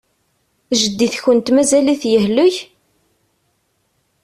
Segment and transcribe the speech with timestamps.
[0.79, 2.55] Jeddi-tkent mazal-it yehlek?